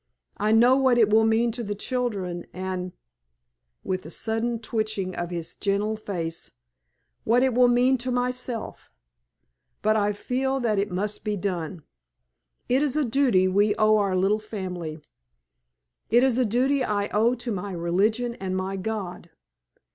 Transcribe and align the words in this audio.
I 0.37 0.51
know 0.51 0.75
what 0.77 0.97
it 0.97 1.11
will 1.11 1.25
mean 1.25 1.51
to 1.51 1.63
the 1.63 1.75
children—and," 1.75 2.93
with 3.83 4.03
a 4.03 4.09
sudden 4.09 4.57
twitching 4.57 5.13
of 5.15 5.29
his 5.29 5.55
gentle 5.55 5.95
face, 5.95 6.49
"what 7.23 7.43
it 7.43 7.53
will 7.53 7.67
mean 7.67 7.99
to 7.99 8.09
myself. 8.09 8.89
But 9.83 9.95
I 9.95 10.13
feel 10.13 10.59
that 10.61 10.79
it 10.79 10.89
must 10.89 11.23
be 11.23 11.37
done. 11.37 11.83
It 12.67 12.81
is 12.81 12.95
a 12.95 13.05
duty 13.05 13.47
we 13.47 13.75
owe 13.75 13.97
our 13.97 14.15
little 14.15 14.39
family. 14.39 14.97
It 16.09 16.23
is 16.23 16.39
a 16.39 16.45
duty 16.45 16.83
I 16.83 17.05
owe 17.09 17.35
to 17.35 17.51
my 17.51 17.71
religion 17.71 18.33
and 18.39 18.57
my 18.57 18.77
God. 18.77 19.29